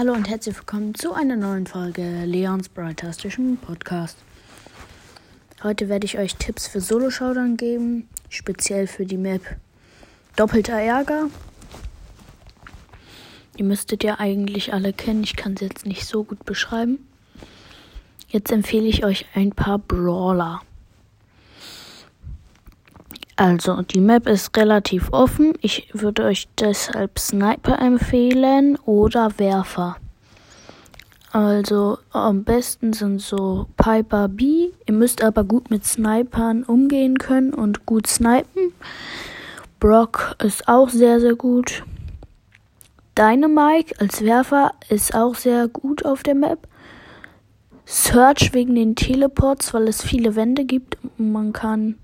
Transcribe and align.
Hallo 0.00 0.14
und 0.14 0.30
herzlich 0.30 0.56
willkommen 0.56 0.94
zu 0.94 1.12
einer 1.12 1.36
neuen 1.36 1.66
Folge 1.66 2.24
Leons 2.24 2.70
Brightastischen 2.70 3.58
Podcast. 3.58 4.16
Heute 5.62 5.90
werde 5.90 6.06
ich 6.06 6.16
euch 6.16 6.36
Tipps 6.36 6.66
für 6.66 6.80
Solo-Showdown 6.80 7.58
geben, 7.58 8.08
speziell 8.30 8.86
für 8.86 9.04
die 9.04 9.18
Map 9.18 9.42
Doppelter 10.36 10.80
Ärger. 10.80 11.26
Ihr 13.58 13.64
müsstet 13.66 14.02
ja 14.02 14.18
eigentlich 14.18 14.72
alle 14.72 14.94
kennen, 14.94 15.22
ich 15.22 15.36
kann 15.36 15.52
es 15.52 15.60
jetzt 15.60 15.84
nicht 15.84 16.06
so 16.06 16.24
gut 16.24 16.46
beschreiben. 16.46 17.06
Jetzt 18.26 18.50
empfehle 18.50 18.86
ich 18.86 19.04
euch 19.04 19.26
ein 19.34 19.50
paar 19.50 19.78
Brawler. 19.78 20.62
Also, 23.40 23.80
die 23.80 24.02
Map 24.02 24.26
ist 24.28 24.54
relativ 24.58 25.14
offen. 25.14 25.54
Ich 25.62 25.88
würde 25.94 26.24
euch 26.24 26.46
deshalb 26.58 27.18
Sniper 27.18 27.78
empfehlen 27.78 28.76
oder 28.84 29.32
Werfer. 29.38 29.96
Also, 31.32 31.96
am 32.10 32.44
besten 32.44 32.92
sind 32.92 33.22
so 33.22 33.64
Piper 33.78 34.28
B. 34.28 34.72
Ihr 34.84 34.92
müsst 34.92 35.24
aber 35.24 35.44
gut 35.44 35.70
mit 35.70 35.86
Snipern 35.86 36.64
umgehen 36.64 37.16
können 37.16 37.54
und 37.54 37.86
gut 37.86 38.08
snipen. 38.08 38.74
Brock 39.78 40.36
ist 40.44 40.68
auch 40.68 40.90
sehr, 40.90 41.18
sehr 41.18 41.34
gut. 41.34 41.82
Dynamike 43.16 43.98
als 43.98 44.22
Werfer 44.22 44.72
ist 44.90 45.14
auch 45.14 45.34
sehr 45.34 45.66
gut 45.66 46.04
auf 46.04 46.22
der 46.22 46.34
Map. 46.34 46.68
Search 47.86 48.52
wegen 48.52 48.74
den 48.74 48.96
Teleports, 48.96 49.72
weil 49.72 49.88
es 49.88 50.02
viele 50.02 50.36
Wände 50.36 50.66
gibt. 50.66 50.98
Man 51.16 51.54
kann 51.54 51.96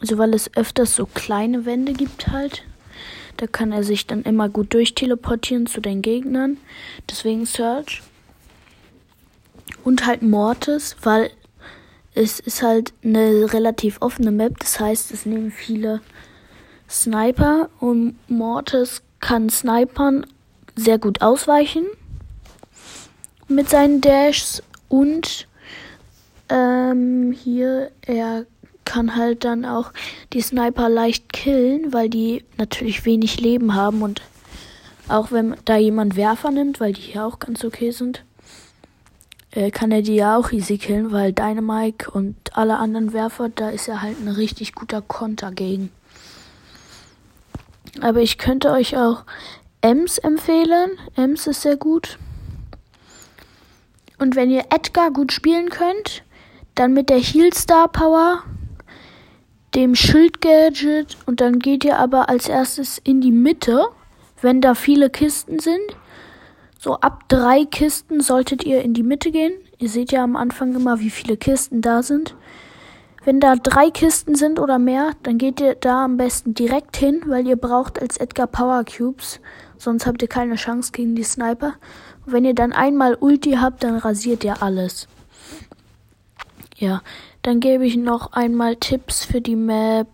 also 0.00 0.18
weil 0.18 0.34
es 0.34 0.54
öfters 0.56 0.94
so 0.94 1.06
kleine 1.06 1.66
Wände 1.66 1.92
gibt 1.92 2.28
halt. 2.28 2.64
Da 3.36 3.46
kann 3.46 3.72
er 3.72 3.84
sich 3.84 4.06
dann 4.06 4.22
immer 4.22 4.48
gut 4.48 4.74
durchteleportieren 4.74 5.66
zu 5.66 5.80
den 5.80 6.02
Gegnern. 6.02 6.58
Deswegen 7.08 7.46
Search. 7.46 8.02
Und 9.84 10.06
halt 10.06 10.22
Mortis, 10.22 10.96
weil 11.02 11.30
es 12.14 12.40
ist 12.40 12.62
halt 12.62 12.92
eine 13.02 13.52
relativ 13.52 13.98
offene 14.00 14.30
Map. 14.30 14.58
Das 14.58 14.80
heißt, 14.80 15.10
es 15.12 15.26
nehmen 15.26 15.50
viele 15.50 16.00
Sniper 16.88 17.70
und 17.78 18.16
Mortis 18.28 19.02
kann 19.20 19.48
Snipern 19.48 20.26
sehr 20.76 20.98
gut 20.98 21.22
ausweichen 21.22 21.86
mit 23.48 23.68
seinen 23.68 24.00
Dashs 24.00 24.62
und 24.88 25.46
ähm, 26.48 27.32
hier 27.32 27.90
er 28.02 28.46
kann 28.90 29.14
halt 29.14 29.44
dann 29.44 29.64
auch 29.64 29.92
die 30.32 30.40
Sniper 30.40 30.88
leicht 30.88 31.32
killen, 31.32 31.92
weil 31.92 32.08
die 32.08 32.44
natürlich 32.58 33.04
wenig 33.04 33.40
Leben 33.40 33.76
haben 33.76 34.02
und 34.02 34.20
auch 35.06 35.30
wenn 35.30 35.54
da 35.64 35.76
jemand 35.76 36.16
Werfer 36.16 36.50
nimmt, 36.50 36.80
weil 36.80 36.92
die 36.92 37.02
hier 37.02 37.24
auch 37.24 37.38
ganz 37.38 37.64
okay 37.64 37.92
sind, 37.92 38.24
äh, 39.52 39.70
kann 39.70 39.92
er 39.92 40.02
die 40.02 40.16
ja 40.16 40.36
auch 40.36 40.50
easy 40.50 40.76
killen, 40.76 41.12
weil 41.12 41.32
Dynamike 41.32 42.10
und 42.10 42.34
alle 42.52 42.78
anderen 42.78 43.12
Werfer, 43.12 43.48
da 43.48 43.70
ist 43.70 43.86
er 43.86 44.02
halt 44.02 44.20
ein 44.20 44.26
richtig 44.28 44.74
guter 44.74 45.02
Konter 45.02 45.52
gegen. 45.52 45.92
Aber 48.00 48.22
ich 48.22 48.38
könnte 48.38 48.72
euch 48.72 48.96
auch 48.96 49.22
Ems 49.82 50.18
empfehlen. 50.18 50.98
Ems 51.14 51.46
ist 51.46 51.62
sehr 51.62 51.76
gut. 51.76 52.18
Und 54.18 54.34
wenn 54.34 54.50
ihr 54.50 54.64
Edgar 54.70 55.12
gut 55.12 55.30
spielen 55.30 55.70
könnt, 55.70 56.24
dann 56.74 56.92
mit 56.92 57.08
der 57.08 57.20
Heal 57.20 57.54
Star 57.54 57.86
Power 57.86 58.42
dem 59.74 59.94
Schild-Gadget 59.94 61.16
und 61.26 61.40
dann 61.40 61.58
geht 61.58 61.84
ihr 61.84 61.98
aber 61.98 62.28
als 62.28 62.48
erstes 62.48 62.98
in 62.98 63.20
die 63.20 63.32
Mitte, 63.32 63.86
wenn 64.40 64.60
da 64.60 64.74
viele 64.74 65.10
Kisten 65.10 65.58
sind. 65.58 65.96
So 66.78 66.94
ab 66.96 67.28
drei 67.28 67.64
Kisten 67.66 68.20
solltet 68.20 68.64
ihr 68.64 68.82
in 68.82 68.94
die 68.94 69.02
Mitte 69.02 69.30
gehen. 69.30 69.52
Ihr 69.78 69.88
seht 69.88 70.12
ja 70.12 70.24
am 70.24 70.36
Anfang 70.36 70.74
immer, 70.74 71.00
wie 71.00 71.10
viele 71.10 71.36
Kisten 71.36 71.82
da 71.82 72.02
sind. 72.02 72.34
Wenn 73.22 73.38
da 73.38 73.54
drei 73.54 73.90
Kisten 73.90 74.34
sind 74.34 74.58
oder 74.58 74.78
mehr, 74.78 75.12
dann 75.22 75.36
geht 75.36 75.60
ihr 75.60 75.74
da 75.74 76.04
am 76.06 76.16
besten 76.16 76.54
direkt 76.54 76.96
hin, 76.96 77.22
weil 77.26 77.46
ihr 77.46 77.56
braucht 77.56 78.00
als 78.00 78.16
Edgar 78.16 78.46
Power 78.46 78.82
Cubes. 78.84 79.40
Sonst 79.76 80.06
habt 80.06 80.22
ihr 80.22 80.28
keine 80.28 80.54
Chance 80.54 80.92
gegen 80.92 81.14
die 81.14 81.22
Sniper. 81.22 81.74
Und 82.24 82.32
wenn 82.32 82.46
ihr 82.46 82.54
dann 82.54 82.72
einmal 82.72 83.14
Ulti 83.20 83.52
habt, 83.60 83.84
dann 83.84 83.96
rasiert 83.96 84.42
ihr 84.42 84.62
alles. 84.62 85.06
Ja, 86.80 87.02
dann 87.42 87.60
gebe 87.60 87.84
ich 87.84 87.96
noch 87.98 88.32
einmal 88.32 88.74
Tipps 88.76 89.22
für 89.26 89.42
die 89.42 89.54
Map 89.54 90.08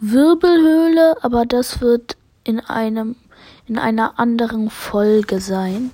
Wirbelhöhle, 0.00 1.22
aber 1.22 1.44
das 1.44 1.82
wird 1.82 2.16
in 2.42 2.58
einem 2.58 3.16
in 3.66 3.78
einer 3.78 4.18
anderen 4.18 4.70
Folge 4.70 5.40
sein. 5.40 5.90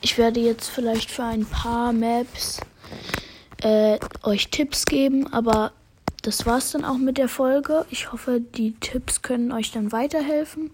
Ich 0.00 0.16
werde 0.16 0.40
jetzt 0.40 0.70
vielleicht 0.70 1.10
für 1.10 1.24
ein 1.24 1.44
paar 1.44 1.92
Maps 1.92 2.60
äh, 3.62 3.98
euch 4.22 4.48
Tipps 4.48 4.86
geben, 4.86 5.30
aber 5.30 5.72
das 6.22 6.46
war's 6.46 6.70
dann 6.72 6.86
auch 6.86 6.96
mit 6.96 7.18
der 7.18 7.28
Folge. 7.28 7.84
Ich 7.90 8.12
hoffe, 8.12 8.40
die 8.40 8.72
Tipps 8.80 9.20
können 9.20 9.52
euch 9.52 9.72
dann 9.72 9.92
weiterhelfen. 9.92 10.70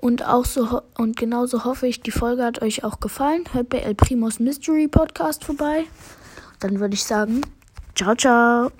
Und 0.00 0.26
auch 0.26 0.46
so 0.46 0.80
und 0.96 1.18
genauso 1.18 1.64
hoffe 1.66 1.86
ich, 1.86 2.00
die 2.00 2.10
Folge 2.10 2.42
hat 2.42 2.62
euch 2.62 2.84
auch 2.84 3.00
gefallen. 3.00 3.44
Hört 3.52 3.68
bei 3.68 3.80
El 3.80 3.94
Primos 3.94 4.40
Mystery 4.40 4.88
Podcast 4.88 5.44
vorbei. 5.44 5.84
Dann 6.60 6.78
würde 6.78 6.94
ich 6.94 7.02
sagen, 7.02 7.40
ciao, 7.94 8.14
ciao. 8.14 8.70